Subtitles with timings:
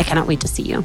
[0.00, 0.82] I cannot wait to see you.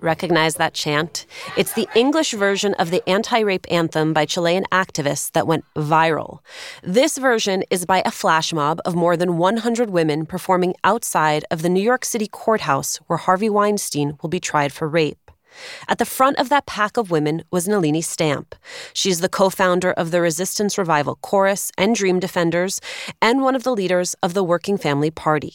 [0.00, 1.24] Recognize that chant?
[1.56, 6.40] It's the English version of the anti rape anthem by Chilean activists that went viral.
[6.82, 11.62] This version is by a flash mob of more than 100 women performing outside of
[11.62, 15.27] the New York City courthouse where Harvey Weinstein will be tried for rape.
[15.88, 18.54] At the front of that pack of women was Nelini Stamp.
[18.92, 22.80] She's the co founder of the Resistance Revival Chorus and Dream Defenders,
[23.20, 25.54] and one of the leaders of the Working Family Party.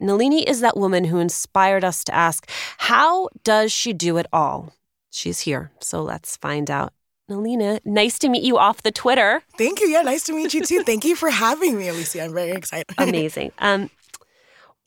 [0.00, 4.72] Nalini is that woman who inspired us to ask, how does she do it all?
[5.10, 6.92] She's here, so let's find out.
[7.30, 9.42] Nelini, nice to meet you off the Twitter.
[9.58, 9.88] Thank you.
[9.88, 10.82] Yeah, nice to meet you too.
[10.82, 12.22] Thank you for having me, Alicia.
[12.22, 12.86] I'm very excited.
[12.96, 13.52] Amazing.
[13.58, 13.90] Um,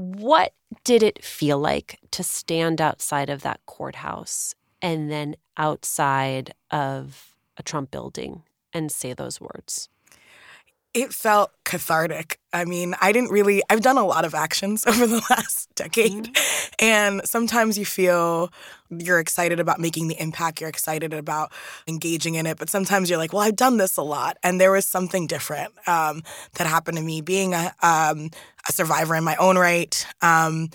[0.02, 0.54] what
[0.84, 7.64] did it feel like to stand outside of that courthouse and then outside of a
[7.64, 9.90] Trump building and say those words?
[10.94, 12.38] It felt cathartic.
[12.52, 16.26] I mean, I didn't really, I've done a lot of actions over the last decade.
[16.26, 16.86] Mm-hmm.
[16.86, 18.52] And sometimes you feel
[18.90, 21.54] you're excited about making the impact, you're excited about
[21.88, 22.58] engaging in it.
[22.58, 24.38] But sometimes you're like, well, I've done this a lot.
[24.44, 26.24] And there was something different um,
[26.56, 28.30] that happened to me being a, um,
[28.68, 30.06] a survivor in my own right.
[30.22, 30.70] Um,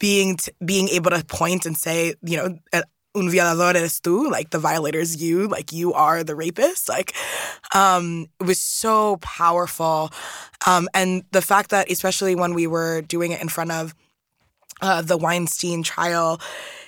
[0.00, 2.82] being t- being able to point and say, you know,
[3.14, 6.88] un violador eres tú, like the violator's you, like you are the rapist.
[6.88, 7.14] Like,
[7.74, 10.10] um, it was so powerful.
[10.66, 13.94] Um, and the fact that, especially when we were doing it in front of
[14.80, 16.40] uh, the Weinstein trial,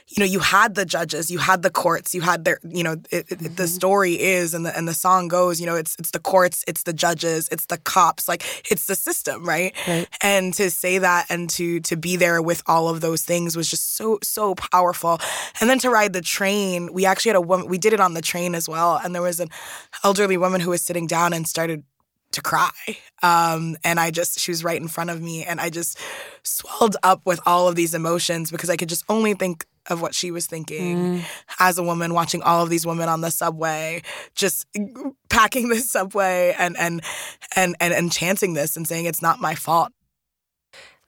[0.08, 2.92] you know, you had the judges, you had the courts, you had their, you know,
[2.92, 3.54] it, it, mm-hmm.
[3.54, 6.62] the story is and the and the song goes, you know, it's it's the courts,
[6.68, 9.74] it's the judges, it's the cops, like it's the system, right?
[9.88, 10.06] right?
[10.20, 13.70] And to say that and to to be there with all of those things was
[13.70, 15.18] just so so powerful.
[15.60, 18.12] And then to ride the train, we actually had a woman, we did it on
[18.12, 19.48] the train as well, and there was an
[20.02, 21.82] elderly woman who was sitting down and started
[22.32, 22.70] to cry.
[23.22, 25.98] Um, and I just, she was right in front of me, and I just
[26.42, 30.14] swelled up with all of these emotions because I could just only think of what
[30.14, 31.24] she was thinking mm.
[31.58, 34.02] as a woman watching all of these women on the subway
[34.34, 34.66] just
[35.28, 37.02] packing the subway and and
[37.56, 39.92] and and, and chanting this and saying it's not my fault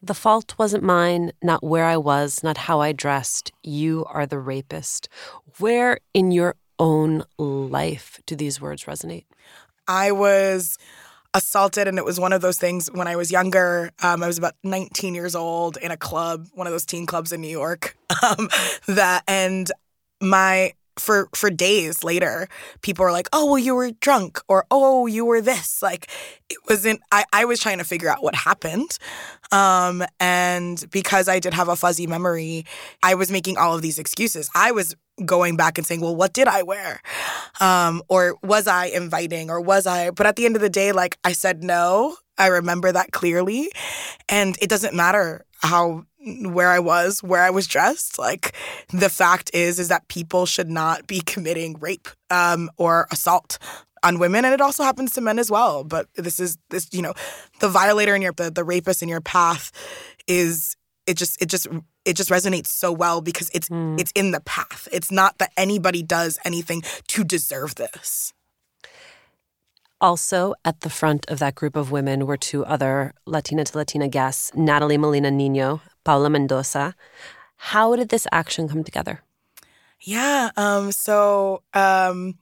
[0.03, 3.51] the fault wasn't mine, not where I was, not how I dressed.
[3.63, 5.09] You are the rapist.
[5.59, 9.25] Where in your own life do these words resonate?
[9.89, 10.77] I was
[11.37, 14.39] assaulted and it was one of those things when i was younger um, i was
[14.39, 17.97] about 19 years old in a club one of those teen clubs in new york
[18.23, 18.49] um,
[18.87, 19.71] that and
[20.21, 22.49] my for for days later
[22.83, 26.11] people were like oh well you were drunk or oh you were this like
[26.49, 28.99] it wasn't i, I was trying to figure out what happened
[29.53, 32.65] um, and because i did have a fuzzy memory
[33.03, 36.33] i was making all of these excuses i was going back and saying, well, what
[36.33, 37.01] did I wear?
[37.61, 40.11] Um, or was I inviting or was I?
[40.11, 42.17] But at the end of the day, like I said no.
[42.39, 43.71] I remember that clearly.
[44.29, 48.19] And it doesn't matter how where I was, where I was dressed.
[48.19, 48.55] Like
[48.93, 53.59] the fact is, is that people should not be committing rape um, or assault
[54.03, 57.03] on women and it also happens to men as well but this is this you
[57.03, 57.15] know
[57.61, 59.73] the violator in your the, the rapist in your path
[60.29, 60.77] is
[61.07, 61.67] it just it just
[62.05, 63.99] it just resonates so well because it's mm.
[63.99, 68.33] it's in the path it's not that anybody does anything to deserve this
[70.01, 74.09] also at the front of that group of women were two other latina to latina
[74.09, 76.95] guests natalie molina nino paula mendoza
[77.57, 79.23] how did this action come together
[80.01, 82.39] yeah um so um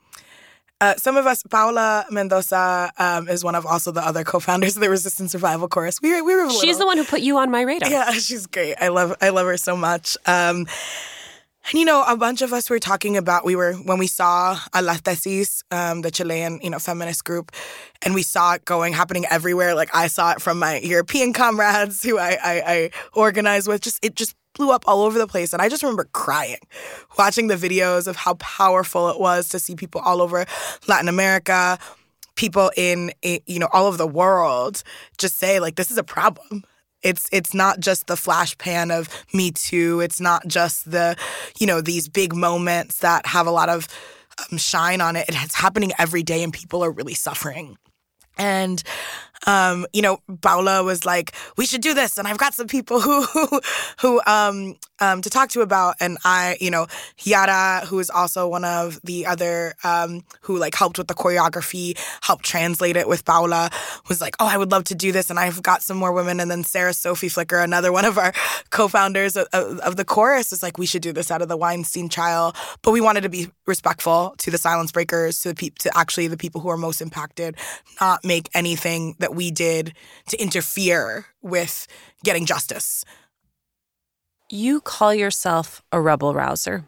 [0.81, 4.83] uh, some of us, Paula Mendoza um, is one of also the other co-founders of
[4.83, 6.03] the Resistance Revival Chorus.
[6.03, 6.51] We we were.
[6.51, 7.89] She's little, the one who put you on my radar.
[7.89, 8.75] Yeah, she's great.
[8.81, 10.19] I love I love her so much.
[11.71, 14.59] And you know, a bunch of us were talking about we were when we saw
[14.73, 17.53] a Las Tesis, um, the Chilean you know feminist group,
[18.03, 19.75] and we saw it going happening everywhere.
[19.75, 23.81] Like I saw it from my European comrades who I I, I organize with.
[23.81, 25.53] Just it just blew up all over the place.
[25.53, 26.59] And I just remember crying
[27.19, 30.47] watching the videos of how powerful it was to see people all over
[30.87, 31.79] Latin America,
[32.37, 34.83] people in, you know, all over the world
[35.19, 36.65] just say, like, this is a problem.
[37.05, 40.01] It's it's not just the flash pan of Me Too.
[40.01, 41.17] It's not just the,
[41.61, 43.87] you know, these big moments that have a lot of
[44.51, 45.27] um, shine on it.
[45.29, 47.77] It's happening every day, and people are really suffering.
[48.37, 48.83] And
[49.47, 53.01] um, you know, Paula was like, "We should do this," and I've got some people
[53.01, 53.61] who who,
[54.01, 55.97] who um, um, to talk to about.
[56.01, 56.87] And I, you know,
[57.23, 61.99] Yara, who is also one of the other um, who like helped with the choreography,
[62.23, 63.71] helped translate it with Paula,
[64.09, 66.41] was like, "Oh, I would love to do this," and I've got some more women.
[66.41, 68.33] And then Sarah Sophie Flicker, another one of our
[68.71, 72.09] co-founders of, of, the chorus, was like, "We should do this out of the Weinstein
[72.09, 75.97] trial," but we wanted to be respectful to the silence breakers, to the people, to
[75.97, 77.57] actually the people who are most impacted,
[78.01, 79.95] not make anything that we did
[80.29, 81.87] to interfere with
[82.25, 83.05] getting justice.
[84.51, 86.85] You call yourself a rebel rouser.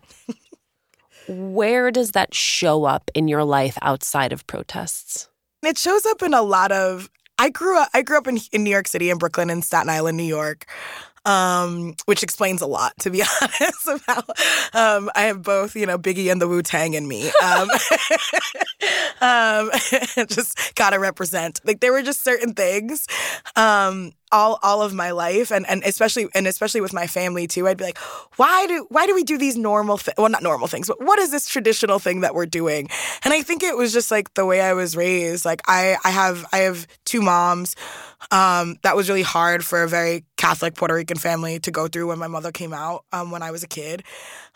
[1.28, 5.28] Where does that show up in your life outside of protests?
[5.62, 8.64] It shows up in a lot of I grew up I grew up in, in
[8.64, 10.66] New York City in Brooklyn and Staten Island, New York
[11.26, 13.88] um, which explains a lot, to be honest.
[13.88, 14.31] About
[14.73, 17.31] um, I have both, you know, Biggie and the Wu Tang in me.
[17.43, 17.69] Um,
[19.20, 19.70] um,
[20.28, 21.61] just gotta represent.
[21.64, 23.06] Like there were just certain things
[23.56, 27.69] um, all all of my life and and especially and especially with my family too
[27.69, 27.99] i'd be like
[28.37, 31.19] why do why do we do these normal thi- well not normal things but what
[31.20, 32.88] is this traditional thing that we're doing
[33.25, 36.11] and i think it was just like the way i was raised like i i
[36.11, 37.76] have i have two moms
[38.30, 42.08] um, that was really hard for a very Catholic Puerto Rican family to go through
[42.08, 44.02] when my mother came out um, when I was a kid.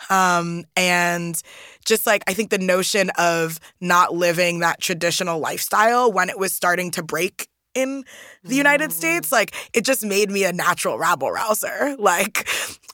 [0.09, 1.41] Um, and
[1.85, 6.53] just like, I think the notion of not living that traditional lifestyle when it was
[6.53, 8.05] starting to break in
[8.43, 9.33] the United States, mm.
[9.33, 11.97] like it just made me a natural rabble rouser.
[12.01, 12.49] Like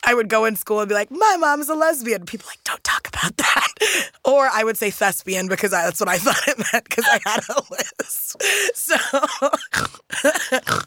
[0.05, 2.83] I would go in school and be like, "My mom's a lesbian." People like, "Don't
[2.83, 6.57] talk about that," or I would say thespian because I, that's what I thought it
[6.71, 8.41] meant because I had a list.
[8.77, 8.95] So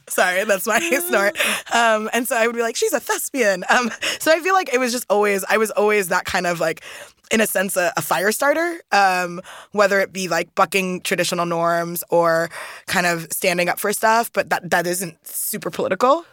[0.09, 1.39] sorry, that's my snort.
[1.75, 4.73] Um, and so I would be like, "She's a thespian." Um, so I feel like
[4.73, 6.83] it was just always I was always that kind of like
[7.31, 9.41] in a sense, a, a fire starter, um,
[9.73, 12.51] whether it be like bucking traditional norms or
[12.87, 16.25] kind of standing up for stuff, but that, that isn't super political.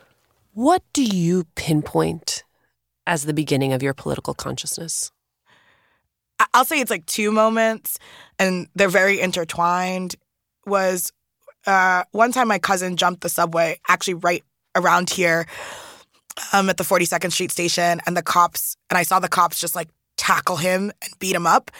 [0.53, 2.44] What do you pinpoint
[3.07, 5.12] as the beginning of your political consciousness?
[6.54, 7.98] I'll say it's like two moments,
[8.38, 10.15] and they're very intertwined.
[10.68, 11.12] Was
[11.65, 14.44] uh, one time my cousin jumped the subway, actually right
[14.76, 15.47] around here,
[16.54, 19.76] um, at the 42nd Street station, and the cops, and I saw the cops just
[19.76, 21.71] like tackle him and beat him up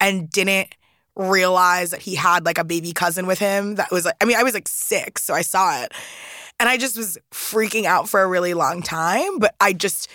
[0.00, 0.74] and didn't
[1.16, 4.36] realize that he had like a baby cousin with him that was like I mean
[4.36, 5.92] I was like 6 so I saw it
[6.58, 10.08] and I just was freaking out for a really long time but I just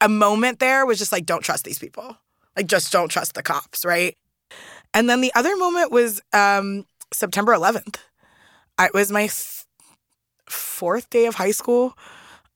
[0.00, 2.16] a moment there was just like don't trust these people.
[2.56, 4.16] Like just don't trust the cops right?
[4.92, 7.96] And then the other moment was um September 11th
[8.80, 9.64] it was my th-
[10.48, 11.96] fourth day of high school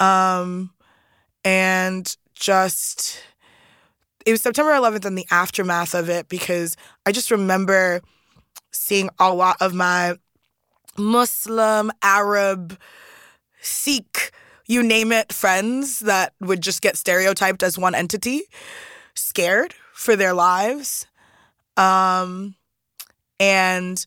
[0.01, 0.71] um
[1.45, 3.21] and just
[4.27, 8.01] it was September 11th and the aftermath of it because I just remember
[8.73, 10.17] seeing a lot of my
[10.97, 12.79] Muslim, Arab,
[13.61, 14.31] Sikh,
[14.67, 18.43] you name it, friends that would just get stereotyped as one entity,
[19.15, 21.07] scared for their lives.
[21.77, 22.55] Um,
[23.39, 24.05] and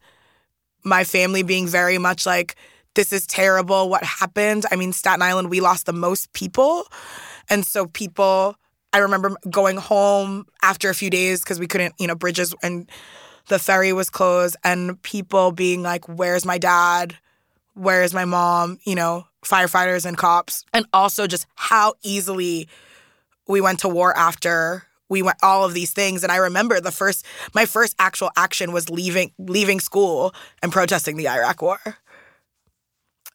[0.84, 2.56] my family being very much like,
[2.96, 3.90] this is terrible.
[3.90, 4.66] What happened?
[4.72, 6.88] I mean, Staten Island, we lost the most people.
[7.50, 8.58] And so people
[8.94, 12.90] I remember going home after a few days because we couldn't, you know, bridges and
[13.48, 17.16] the ferry was closed, and people being like, Where's my dad?
[17.76, 18.80] Where's my mom?
[18.86, 20.66] You know, firefighters and cops.
[20.74, 22.68] And also just how easily
[23.48, 26.92] we went to war after we went all of these things and i remember the
[26.92, 31.80] first my first actual action was leaving leaving school and protesting the iraq war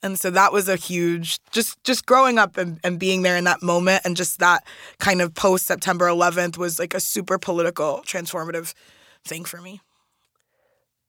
[0.03, 3.45] and so that was a huge just just growing up and, and being there in
[3.45, 4.65] that moment and just that
[4.99, 8.75] kind of post september 11th was like a super political transformative
[9.25, 9.81] thing for me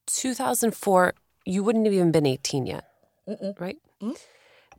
[0.08, 1.14] 2004
[1.46, 2.86] you wouldn't have even been 18 yet
[3.28, 3.60] Mm-mm.
[3.60, 4.14] right mm-hmm.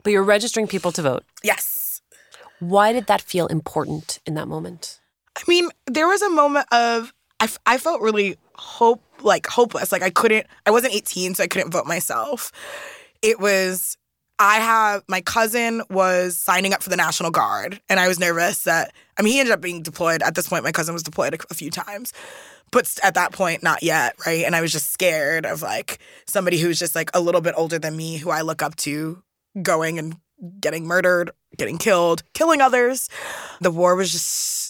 [0.04, 2.00] But you're registering people to vote yes
[2.60, 5.00] why did that feel important in that moment
[5.36, 9.92] I mean, there was a moment of I, f- I felt really hope like hopeless.
[9.92, 10.46] Like I couldn't.
[10.66, 12.52] I wasn't 18, so I couldn't vote myself.
[13.22, 13.96] It was.
[14.40, 18.64] I have my cousin was signing up for the National Guard, and I was nervous
[18.64, 20.22] that I mean he ended up being deployed.
[20.22, 22.12] At this point, my cousin was deployed a, a few times,
[22.72, 24.44] but at that point, not yet, right?
[24.44, 27.78] And I was just scared of like somebody who's just like a little bit older
[27.78, 29.22] than me, who I look up to,
[29.62, 30.16] going and
[30.60, 33.08] getting murdered, getting killed, killing others.
[33.60, 34.63] The war was just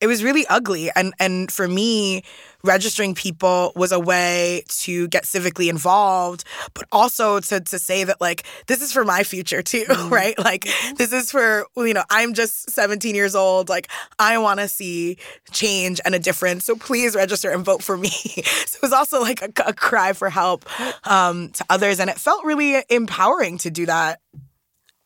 [0.00, 0.90] it was really ugly.
[0.94, 2.22] And and for me,
[2.62, 8.20] registering people was a way to get civically involved, but also to to say that
[8.20, 10.12] like this is for my future too, mm-hmm.
[10.12, 10.38] right?
[10.38, 13.68] Like this is for you know, I'm just 17 years old.
[13.68, 13.88] Like
[14.18, 15.18] I want to see
[15.52, 16.64] change and a difference.
[16.64, 18.08] So please register and vote for me.
[18.66, 20.64] so it was also like a, a cry for help
[21.08, 24.20] um, to others, and it felt really empowering to do that.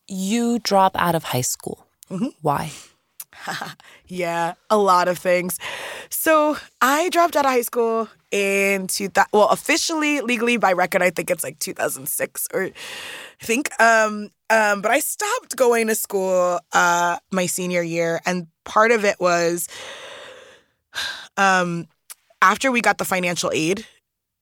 [0.08, 1.86] You drop out of high school.
[2.10, 2.26] Mm-hmm.
[2.42, 2.72] Why?
[4.06, 5.58] yeah, a lot of things.
[6.10, 11.10] So I dropped out of high school in 2000, well, officially, legally by record, I
[11.10, 13.70] think it's like 2006 or I think.
[13.80, 18.20] Um, um, but I stopped going to school uh, my senior year.
[18.26, 19.68] And part of it was
[21.36, 21.86] um,
[22.40, 23.86] after we got the financial aid,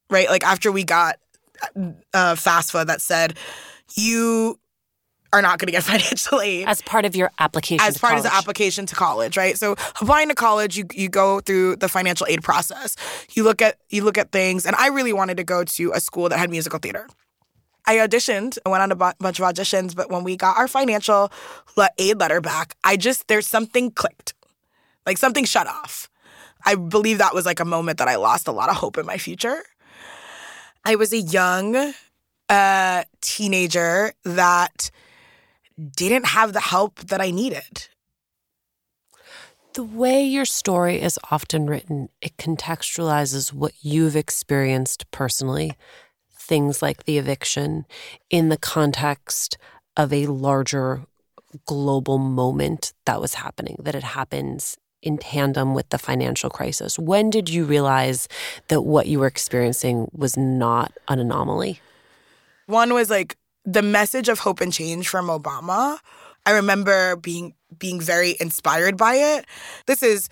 [0.09, 0.29] right?
[0.29, 1.17] Like after we got
[1.77, 3.37] uh, FAFSA that said,
[3.95, 4.59] you
[5.33, 7.87] are not going to get financial aid as part of your application.
[7.87, 8.27] As part college.
[8.27, 9.57] of the application to college, right?
[9.57, 12.97] So applying to college, you you go through the financial aid process.
[13.33, 16.01] You look at you look at things, and I really wanted to go to a
[16.01, 17.07] school that had musical theater.
[17.87, 20.69] I auditioned, I went on a b- bunch of auditions, but when we got our
[20.69, 21.33] financial
[21.99, 24.35] aid letter back, I just there's something clicked,
[25.07, 26.09] like something shut off.
[26.65, 29.07] I believe that was like a moment that I lost a lot of hope in
[29.07, 29.63] my future.
[30.85, 31.95] I was a young
[32.49, 34.91] uh, teenager that
[35.81, 37.89] didn't have the help that I needed.
[39.75, 45.73] The way your story is often written, it contextualizes what you've experienced personally,
[46.37, 47.87] things like the eviction,
[48.31, 49.57] in the context
[49.97, 51.03] of a larger
[51.67, 56.99] global moment that was happening, that it happens in tandem with the financial crisis.
[56.99, 58.29] When did you realize
[58.69, 61.81] that what you were experiencing was not an anomaly?
[62.67, 65.99] One was like the message of hope and change from Obama,
[66.47, 69.47] I remember being being very inspired by it.
[69.87, 70.29] This is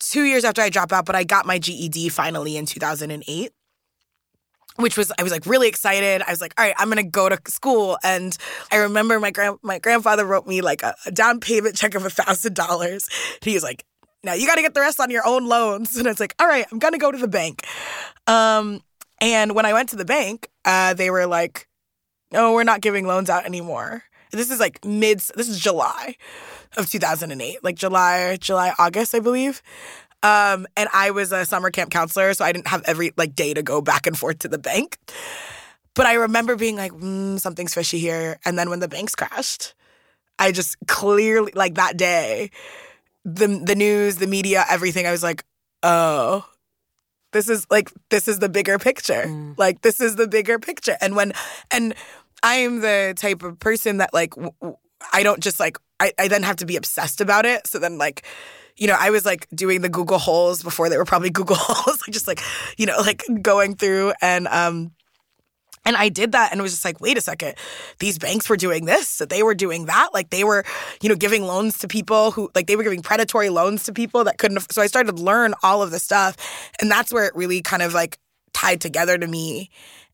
[0.00, 3.52] two years after I dropped out, but I got my GED finally in 2008
[4.78, 6.22] which was I was like really excited.
[6.22, 7.98] I was like, all right, I'm gonna go to school.
[8.04, 8.36] And
[8.70, 12.06] I remember my grand my grandfather wrote me like a, a down payment check of
[12.06, 13.08] a thousand dollars.
[13.42, 13.84] He was like,
[14.22, 15.96] now you gotta get the rest on your own loans.
[15.98, 17.66] And I was like, all right, I'm gonna go to the bank.
[18.28, 18.80] Um,
[19.20, 21.67] and when I went to the bank, uh, they were like,
[22.32, 24.02] no, we're not giving loans out anymore.
[24.30, 26.16] This is like mid, this is July
[26.76, 29.62] of 2008, like July, July, August, I believe.
[30.22, 33.54] Um, and I was a summer camp counselor, so I didn't have every like day
[33.54, 34.98] to go back and forth to the bank.
[35.94, 38.38] But I remember being like, mm, something's fishy here.
[38.44, 39.74] And then when the banks crashed,
[40.38, 42.50] I just clearly like that day,
[43.24, 45.06] the the news, the media, everything.
[45.06, 45.44] I was like,
[45.82, 46.44] oh,
[47.32, 49.24] this is like this is the bigger picture.
[49.26, 49.58] Mm.
[49.58, 50.96] Like this is the bigger picture.
[51.00, 51.32] And when
[51.70, 51.94] and
[52.42, 54.76] I am the type of person that like w-
[55.12, 57.66] I don't just like I, I then have to be obsessed about it.
[57.66, 58.24] So then like
[58.76, 62.00] you know, I was like doing the Google holes before they were probably Google holes,
[62.00, 62.40] like just like,
[62.76, 64.92] you know, like going through and um
[65.88, 67.54] and I did that and it was just like, wait a second,
[67.98, 70.10] these banks were doing this, so they were doing that.
[70.12, 70.62] Like they were,
[71.00, 74.22] you know, giving loans to people who, like they were giving predatory loans to people
[74.24, 74.70] that couldn't.
[74.70, 76.36] So I started to learn all of the stuff.
[76.78, 78.18] And that's where it really kind of like
[78.52, 79.70] tied together to me.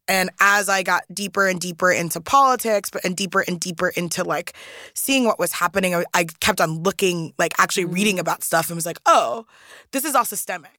[0.07, 4.23] And as I got deeper and deeper into politics, but and deeper and deeper into
[4.23, 4.53] like
[4.95, 8.21] seeing what was happening, I, I kept on looking, like actually reading mm.
[8.21, 9.45] about stuff and was like, oh,
[9.91, 10.79] this is all systemic.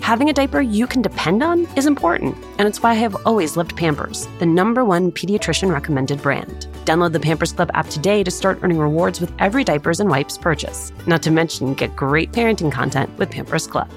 [0.00, 3.56] Having a diaper you can depend on is important, and it's why I have always
[3.56, 6.66] loved Pampers, the number one pediatrician recommended brand.
[6.84, 10.38] Download the Pampers Club app today to start earning rewards with every diapers and wipes
[10.38, 10.92] purchase.
[11.06, 13.90] Not to mention, get great parenting content with Pampers Club.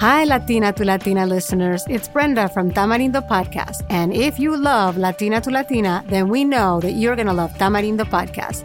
[0.00, 1.84] Hi, Latina to Latina listeners.
[1.90, 3.84] It's Brenda from Tamarindo Podcast.
[3.90, 7.52] And if you love Latina to Latina, then we know that you're going to love
[7.58, 8.64] Tamarindo Podcast.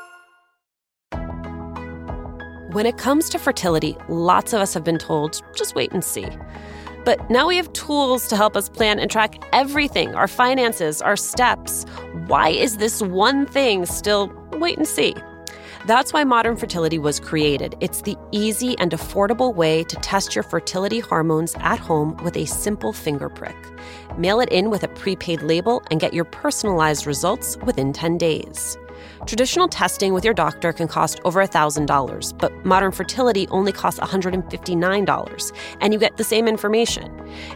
[2.71, 6.25] When it comes to fertility, lots of us have been told just wait and see.
[7.03, 11.17] But now we have tools to help us plan and track everything our finances, our
[11.17, 11.83] steps.
[12.27, 15.13] Why is this one thing still wait and see?
[15.85, 17.75] That's why Modern Fertility was created.
[17.81, 22.45] It's the easy and affordable way to test your fertility hormones at home with a
[22.45, 23.57] simple finger prick.
[24.17, 28.77] Mail it in with a prepaid label and get your personalized results within 10 days.
[29.25, 35.51] Traditional testing with your doctor can cost over $1,000, but modern fertility only costs $159,
[35.79, 37.09] and you get the same information.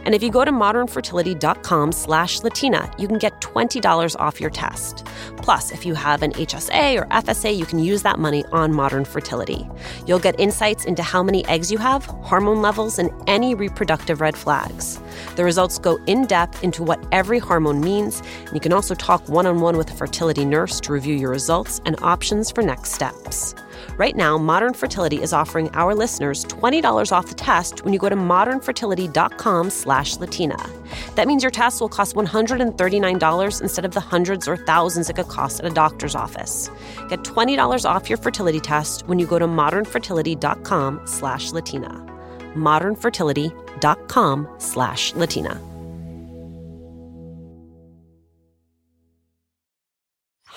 [0.04, 5.06] And if you go to modernfertility.com slash Latina, you can get $20 off your test.
[5.38, 9.04] Plus, if you have an HSA or FSA, you can use that money on modern
[9.04, 9.68] fertility.
[10.06, 14.36] You'll get insights into how many eggs you have, hormone levels, and any reproductive red
[14.36, 15.00] flags.
[15.36, 19.26] The results go in depth into what every hormone means, and you can also talk
[19.28, 22.92] one on one with a fertility nurse to review your results and options for next
[22.92, 23.54] steps.
[23.98, 28.08] Right now, Modern Fertility is offering our listeners $20 off the test when you go
[28.08, 30.56] to modernfertility.com slash Latina.
[31.14, 35.28] That means your test will cost $139 instead of the hundreds or thousands it could
[35.28, 36.70] cost at a doctor's office.
[37.08, 41.90] Get $20 off your fertility test when you go to modernfertility.com slash Latina.
[42.54, 45.60] modernfertility.com slash Latina.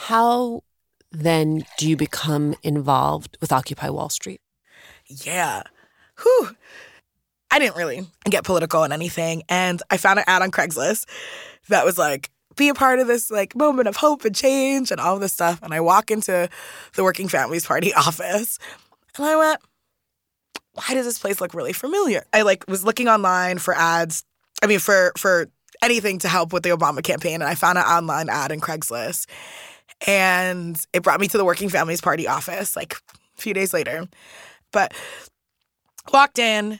[0.09, 0.63] How
[1.11, 4.41] then do you become involved with Occupy Wall Street?
[5.07, 5.63] Yeah.
[6.21, 6.55] Whew.
[7.51, 9.43] I didn't really get political in anything.
[9.49, 11.05] And I found an ad on Craigslist
[11.69, 14.99] that was like, be a part of this like moment of hope and change and
[14.99, 15.59] all this stuff.
[15.63, 16.49] And I walk into
[16.95, 18.59] the Working Families Party office
[19.17, 19.61] and I went,
[20.73, 22.25] why does this place look really familiar?
[22.33, 24.23] I like was looking online for ads.
[24.61, 25.49] I mean, for for
[25.81, 29.25] anything to help with the Obama campaign, and I found an online ad in Craigslist,
[30.07, 34.07] and it brought me to the Working Families Party office like a few days later.
[34.71, 34.93] But
[36.13, 36.79] walked in,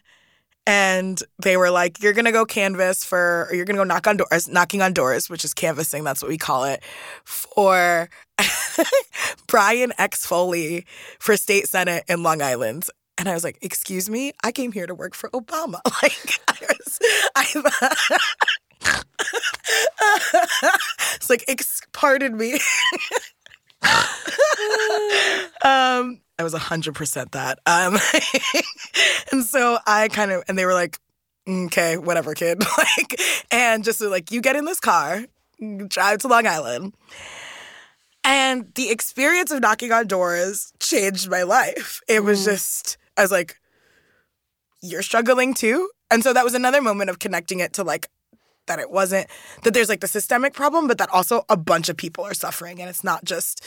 [0.68, 4.18] and they were like, "You're gonna go canvas for, or you're gonna go knock on
[4.18, 6.04] doors, knocking on doors, which is canvassing.
[6.04, 6.84] That's what we call it
[7.26, 8.10] for."
[9.48, 10.86] Brian X Foley
[11.20, 12.88] for state senate in Long Island.
[13.18, 15.82] And I was like, excuse me, I came here to work for Obama.
[16.02, 17.00] Like, I was,
[17.36, 18.18] I,
[21.12, 22.54] it's like, ex- pardon me.
[25.64, 27.60] um, I was 100% that.
[27.66, 27.98] Um,
[29.32, 30.98] and so I kind of, and they were like,
[31.48, 32.64] okay, whatever, kid.
[32.78, 35.26] like, and just like, you get in this car,
[35.88, 36.94] drive to Long Island.
[38.24, 42.02] And the experience of knocking on doors changed my life.
[42.08, 43.60] It was just, I was like,
[44.82, 45.90] you're struggling too?
[46.12, 48.10] And so that was another moment of connecting it to like
[48.70, 49.28] that it wasn't
[49.64, 52.80] that there's like the systemic problem, but that also a bunch of people are suffering.
[52.80, 53.66] And it's not just,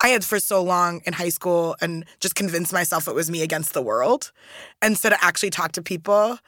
[0.00, 3.42] I had for so long in high school and just convinced myself it was me
[3.42, 4.32] against the world.
[4.82, 6.38] And so to actually talk to people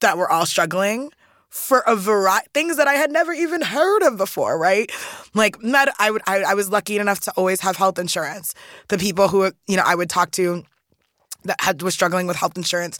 [0.00, 1.10] that were all struggling
[1.48, 4.90] for a variety things that I had never even heard of before, right?
[5.32, 8.54] Like not I would I, I was lucky enough to always have health insurance.
[8.88, 10.64] The people who you know I would talk to
[11.44, 12.98] that had was struggling with health insurance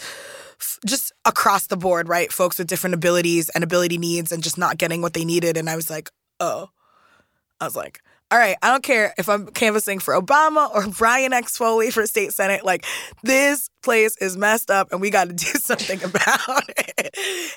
[0.61, 2.33] f- just across the board, right?
[2.33, 5.69] Folks with different abilities and ability needs and just not getting what they needed and
[5.69, 6.71] I was like, "Oh."
[7.59, 11.33] I was like, all right, I don't care if I'm canvassing for Obama or Brian
[11.33, 11.57] X.
[11.57, 12.65] Foley for state senate.
[12.65, 12.85] Like,
[13.23, 17.17] this place is messed up and we got to do something about it.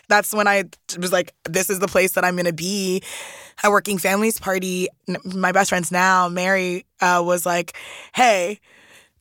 [0.09, 0.65] That's when I
[0.97, 3.01] was like, this is the place that I'm going to be.
[3.61, 4.87] At Working Families Party,
[5.25, 7.75] my best friends now, Mary, uh, was like,
[8.15, 8.61] hey,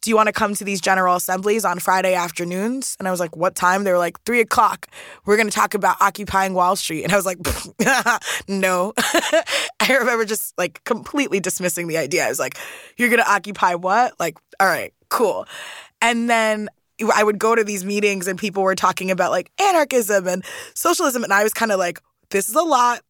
[0.00, 2.96] do you want to come to these general assemblies on Friday afternoons?
[2.98, 3.84] And I was like, what time?
[3.84, 4.87] They were like, three o'clock.
[5.24, 7.04] We're going to talk about occupying Wall Street.
[7.04, 7.38] And I was like,
[8.48, 8.92] no.
[9.80, 12.24] I remember just like completely dismissing the idea.
[12.24, 12.56] I was like,
[12.96, 14.18] you're going to occupy what?
[14.20, 15.46] Like, all right, cool.
[16.00, 16.68] And then
[17.14, 21.24] I would go to these meetings and people were talking about like anarchism and socialism.
[21.24, 23.00] And I was kind of like, this is a lot.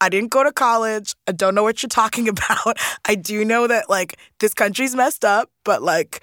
[0.00, 1.14] I didn't go to college.
[1.26, 2.78] I don't know what you're talking about.
[3.04, 6.20] I do know that like this country's messed up, but like,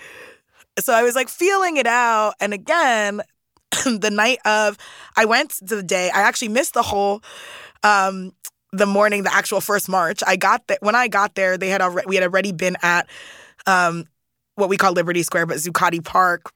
[0.80, 2.34] so I was like feeling it out.
[2.40, 3.22] And again,
[3.86, 4.78] the night of,
[5.18, 7.22] I went to the day, I actually missed the whole,
[7.84, 8.34] um,
[8.72, 10.22] the morning, the actual first march.
[10.26, 13.08] I got that when I got there, they had already, we had already been at,
[13.68, 14.06] um,
[14.56, 16.52] what we call Liberty Square, but Zuccotti Park.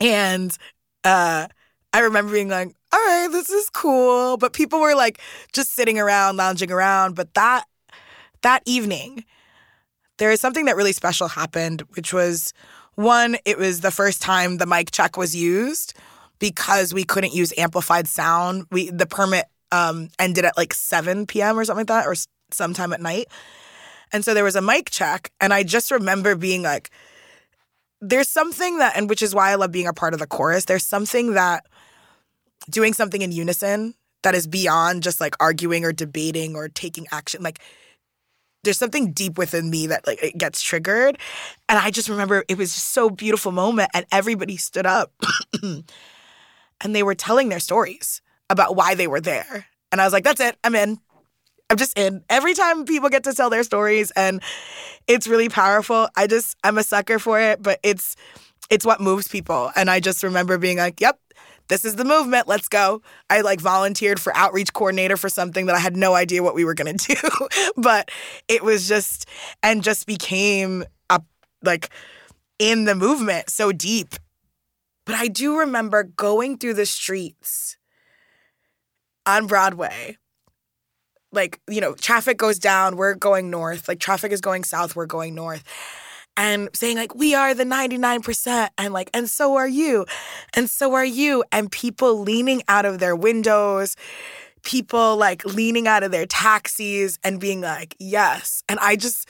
[0.00, 0.56] And,
[1.04, 1.46] uh,
[1.92, 4.36] I remember being like, all right, this is cool.
[4.36, 5.20] But people were like
[5.52, 7.14] just sitting around, lounging around.
[7.14, 7.64] But that
[8.42, 9.24] that evening,
[10.18, 12.52] there is something that really special happened, which was
[12.94, 15.94] one, it was the first time the mic check was used
[16.38, 18.66] because we couldn't use amplified sound.
[18.70, 21.58] We the permit um, ended at like 7 p.m.
[21.58, 22.14] or something like that, or
[22.50, 23.26] sometime at night.
[24.12, 26.90] And so there was a mic check, and I just remember being like,
[28.00, 30.64] there's something that, and which is why I love being a part of the chorus,
[30.64, 31.64] there's something that
[32.70, 37.42] doing something in unison that is beyond just like arguing or debating or taking action.
[37.42, 37.60] Like
[38.62, 41.18] there's something deep within me that like it gets triggered.
[41.68, 45.12] And I just remember it was just so beautiful moment and everybody stood up
[45.62, 45.84] and
[46.82, 49.66] they were telling their stories about why they were there.
[49.92, 50.56] And I was like, that's it.
[50.62, 50.98] I'm in.
[51.70, 52.24] I'm just in.
[52.28, 54.42] Every time people get to tell their stories and
[55.06, 56.08] it's really powerful.
[56.16, 58.16] I just I'm a sucker for it, but it's
[58.70, 59.70] it's what moves people.
[59.74, 61.18] And I just remember being like, yep,
[61.70, 62.48] this is the movement.
[62.48, 63.00] Let's go.
[63.30, 66.64] I like volunteered for outreach coordinator for something that I had no idea what we
[66.64, 67.48] were going to do.
[67.76, 68.10] but
[68.48, 69.26] it was just,
[69.62, 71.22] and just became a,
[71.62, 71.88] like
[72.58, 74.16] in the movement so deep.
[75.06, 77.78] But I do remember going through the streets
[79.24, 80.18] on Broadway.
[81.32, 83.86] Like, you know, traffic goes down, we're going north.
[83.86, 85.62] Like, traffic is going south, we're going north
[86.40, 90.06] and saying like we are the 99% and like and so are you
[90.54, 93.94] and so are you and people leaning out of their windows
[94.62, 99.28] people like leaning out of their taxis and being like yes and i just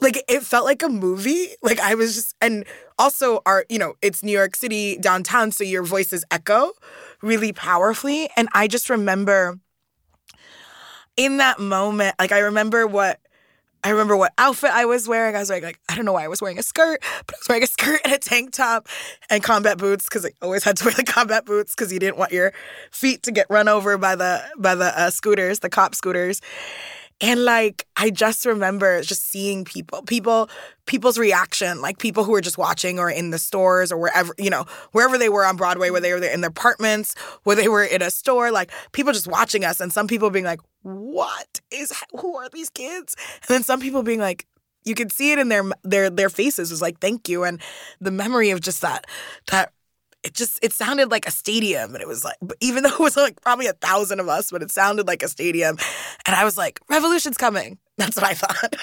[0.00, 2.64] like it felt like a movie like i was just and
[2.98, 6.72] also our you know it's new york city downtown so your voices echo
[7.22, 9.58] really powerfully and i just remember
[11.16, 13.20] in that moment like i remember what
[13.84, 15.36] I remember what outfit I was wearing.
[15.36, 17.38] I was wearing like I don't know why I was wearing a skirt, but I
[17.38, 18.88] was wearing a skirt and a tank top
[19.30, 22.18] and combat boots because I always had to wear the combat boots because you didn't
[22.18, 22.52] want your
[22.90, 26.40] feet to get run over by the by the uh, scooters, the cop scooters.
[27.20, 30.48] And like I just remember just seeing people, people,
[30.86, 34.50] people's reaction, like people who were just watching or in the stores or wherever, you
[34.50, 37.82] know, wherever they were on Broadway, where they were in their apartments, where they were
[37.82, 41.92] in a store, like people just watching us and some people being like, What is
[42.18, 43.14] who are these kids?
[43.42, 44.46] And then some people being like,
[44.84, 46.70] you could see it in their their their faces.
[46.70, 47.44] Was like thank you.
[47.44, 47.60] And
[48.00, 49.06] the memory of just that
[49.50, 49.72] that
[50.22, 51.94] it just it sounded like a stadium.
[51.94, 54.62] And it was like even though it was like probably a thousand of us but
[54.62, 55.76] it sounded like a stadium.
[56.26, 57.78] And i was like revolution's coming.
[57.98, 58.76] That's what i thought.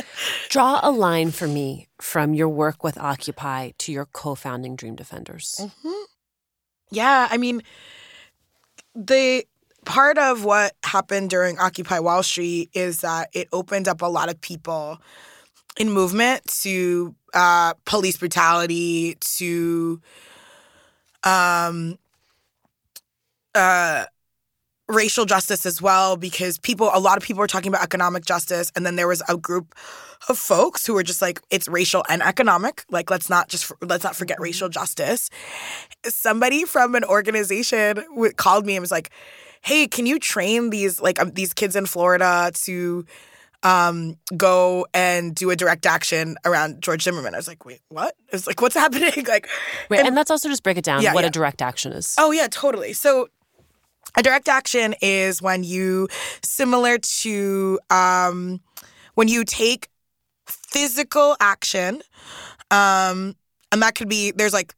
[0.48, 5.56] Draw a line for me from your work with occupy to your co-founding dream defenders.
[5.60, 6.02] Mm-hmm.
[6.90, 7.62] yeah i mean
[8.94, 9.44] the
[9.84, 14.28] part of what happened during occupy wall street is that it opened up a lot
[14.28, 15.00] of people
[15.78, 20.00] in movement to uh, police brutality to
[21.24, 21.98] um,
[23.54, 24.04] uh,
[24.88, 28.70] racial justice as well because people a lot of people were talking about economic justice
[28.76, 29.74] and then there was a group
[30.28, 32.84] of folks who were just like it's racial and economic.
[32.90, 35.30] Like let's not just let's not forget racial justice.
[36.04, 38.04] Somebody from an organization
[38.36, 39.10] called me and was like
[39.62, 43.04] hey can you train these like um, these kids in Florida to
[43.62, 47.34] um, go and do a direct action around George Zimmerman.
[47.34, 48.16] I was like, wait, what?
[48.32, 49.24] It's like, what's happening?
[49.26, 49.48] like,
[49.88, 51.02] wait, and, and, let's also just break it down.
[51.02, 51.28] Yeah, what yeah.
[51.28, 52.16] a direct action is.
[52.18, 52.92] Oh yeah, totally.
[52.92, 53.28] So
[54.16, 56.08] A direct action is when you,
[56.42, 58.60] similar to um,
[59.14, 59.88] when you take
[60.46, 62.02] physical action,
[62.70, 63.36] um,
[63.70, 64.74] and that could be, there's like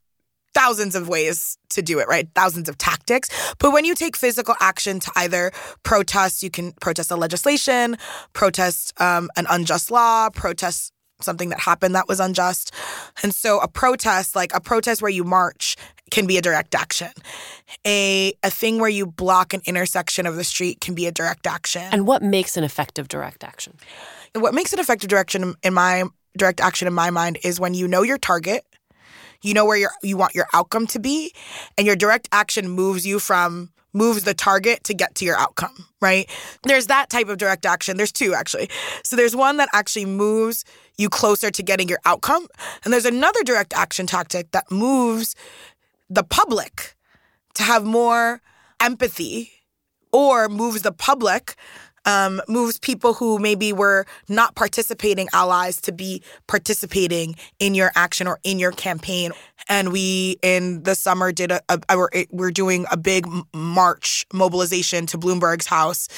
[0.54, 2.28] thousands of ways to do it, right?
[2.34, 3.28] Thousands of tactics.
[3.58, 7.96] But when you take physical action to either protest, you can protest a legislation,
[8.32, 12.72] protest um, an unjust law, protest something that happened that was unjust.
[13.22, 15.76] And so a protest, like a protest where you march,
[16.10, 17.10] can be a direct action.
[17.86, 21.46] A a thing where you block an intersection of the street can be a direct
[21.46, 21.86] action.
[21.92, 23.76] And what makes an effective direct action?
[24.34, 26.04] What makes an effective direction in my
[26.36, 28.64] direct action in my mind is when you know your target,
[29.44, 31.32] you know where you you want your outcome to be,
[31.76, 35.86] and your direct action moves you from moves the target to get to your outcome,
[36.00, 36.28] right?
[36.64, 37.96] There's that type of direct action.
[37.96, 38.68] There's two actually.
[39.04, 40.64] So there's one that actually moves
[40.98, 42.46] you closer to getting your outcome,
[42.84, 45.36] and there's another direct action tactic that moves
[46.10, 46.94] the public
[47.54, 48.40] to have more
[48.80, 49.50] empathy
[50.12, 51.54] or moves the public
[52.06, 58.26] um, moves people who maybe were not participating allies to be participating in your action
[58.26, 59.32] or in your campaign.
[59.68, 65.06] And we in the summer did a, a, a we're doing a big march mobilization
[65.06, 66.08] to Bloomberg's house,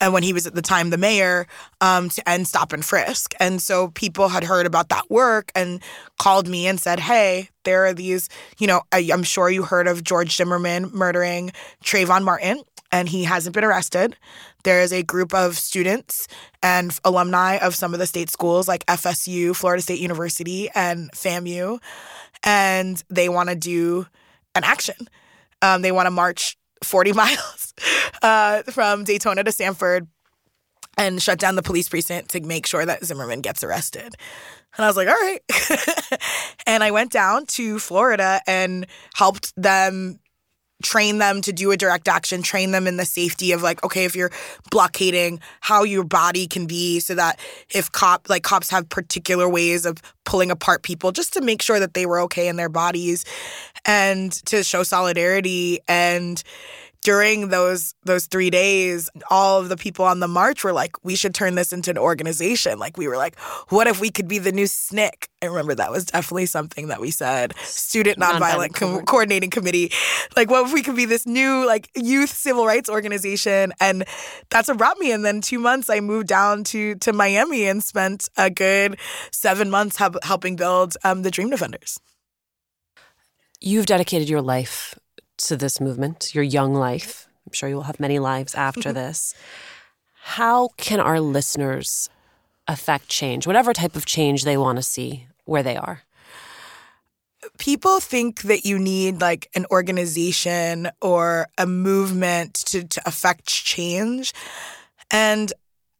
[0.00, 1.46] and when he was at the time the mayor,
[1.80, 3.34] um, to end stop and frisk.
[3.38, 5.80] And so people had heard about that work and
[6.18, 8.28] called me and said, "Hey, there are these.
[8.58, 11.52] You know, I, I'm sure you heard of George Zimmerman murdering
[11.84, 14.16] Trayvon Martin." and he hasn't been arrested.
[14.62, 16.28] There is a group of students
[16.62, 21.80] and alumni of some of the state schools like FSU, Florida State University, and FAMU,
[22.44, 24.06] and they want to do
[24.54, 25.08] an action.
[25.60, 27.74] Um, they want to march 40 miles
[28.22, 30.08] uh, from Daytona to Sanford
[30.98, 34.14] and shut down the police precinct to make sure that Zimmerman gets arrested.
[34.76, 35.40] And I was like, all right.
[36.66, 40.18] and I went down to Florida and helped them
[40.82, 44.04] train them to do a direct action, train them in the safety of like, okay,
[44.04, 44.30] if you're
[44.70, 47.38] blockading, how your body can be so that
[47.70, 51.80] if cop like cops have particular ways of pulling apart people just to make sure
[51.80, 53.24] that they were okay in their bodies
[53.84, 56.42] and to show solidarity and
[57.02, 61.16] during those those three days, all of the people on the march were like, "We
[61.16, 63.38] should turn this into an organization." Like we were like,
[63.68, 67.00] "What if we could be the new SNCC?" I remember that was definitely something that
[67.00, 67.54] we said.
[67.64, 69.90] Student Nonviolent, Co- Coordinating Committee.
[70.36, 73.72] Like, what if we could be this new like youth civil rights organization?
[73.80, 74.04] And
[74.50, 75.10] that's what brought me.
[75.10, 78.96] And then two months, I moved down to to Miami and spent a good
[79.32, 81.98] seven months helping build um, the Dream Defenders.
[83.60, 84.98] You've dedicated your life
[85.38, 87.28] to this movement, your young life.
[87.46, 89.34] I'm sure you will have many lives after this.
[90.22, 92.08] How can our listeners
[92.68, 96.02] affect change, whatever type of change they want to see where they are?
[97.58, 104.32] People think that you need like an organization or a movement to, to affect change.
[105.10, 105.52] And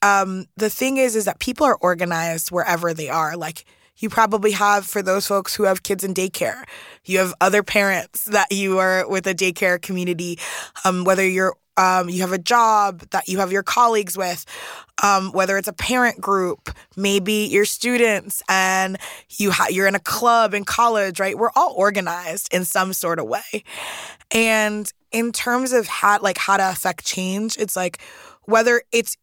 [0.03, 3.37] um, the thing is, is that people are organized wherever they are.
[3.37, 3.65] Like,
[4.03, 6.65] you probably have for those folks who have kids in daycare.
[7.05, 10.39] You have other parents that you are with a daycare community,
[10.85, 14.45] um, whether you're um, you have a job that you have your colleagues with,
[15.03, 18.99] um, whether it's a parent group, maybe your students, and
[19.31, 21.37] you ha- you're in a club in college, right?
[21.37, 23.65] We're all organized in some sort of way,
[24.31, 28.03] and in terms of how like how to affect change, it's like
[28.43, 29.17] whether it's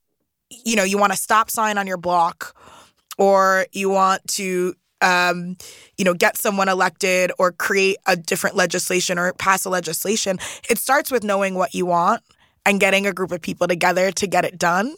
[0.50, 2.56] you know you want a stop sign on your block
[3.19, 5.55] or you want to um,
[5.97, 10.77] you know, get someone elected or create a different legislation or pass a legislation, it
[10.77, 12.21] starts with knowing what you want
[12.65, 14.95] and getting a group of people together to get it done.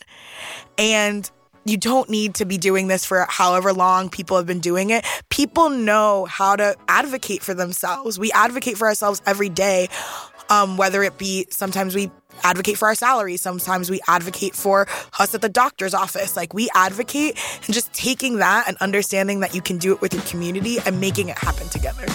[0.78, 1.30] And
[1.66, 5.06] you don't need to be doing this for however long people have been doing it.
[5.30, 8.18] People know how to advocate for themselves.
[8.18, 9.88] We advocate for ourselves every day,
[10.50, 12.10] um, whether it be sometimes we
[12.44, 13.42] advocate for our salaries.
[13.42, 14.88] Sometimes we advocate for
[15.20, 16.36] us at the doctor's office.
[16.36, 20.14] Like we advocate and just taking that and understanding that you can do it with
[20.14, 22.06] your community and making it happen together.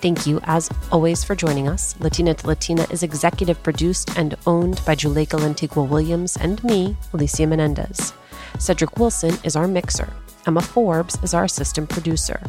[0.00, 1.98] Thank you, as always, for joining us.
[1.98, 7.48] Latina to Latina is executive produced and owned by Juleyka Lantigua Williams and me, Alicia
[7.48, 8.12] Menendez.
[8.60, 10.12] Cedric Wilson is our mixer.
[10.48, 12.40] Emma Forbes is our assistant producer.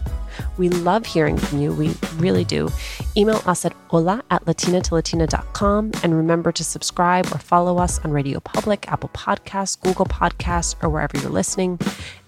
[0.58, 1.74] We love hearing from you.
[1.74, 2.70] We really do.
[3.18, 8.40] Email us at hola at latinatolatina.com and remember to subscribe or follow us on Radio
[8.40, 11.78] Public, Apple Podcasts, Google Podcasts, or wherever you're listening.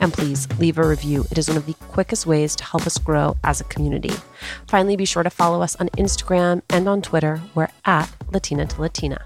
[0.02, 1.24] And please leave a review.
[1.32, 4.12] It is one of the quickest ways to help us grow as a community.
[4.68, 7.42] Finally, be sure to follow us on Instagram and on Twitter.
[7.56, 9.26] We're at Latina to Latina.